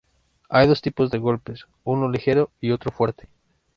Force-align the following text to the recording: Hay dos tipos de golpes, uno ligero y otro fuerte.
Hay 0.49 0.65
dos 0.67 0.81
tipos 0.81 1.11
de 1.11 1.19
golpes, 1.19 1.67
uno 1.83 2.09
ligero 2.09 2.49
y 2.59 2.71
otro 2.71 2.89
fuerte. 2.91 3.27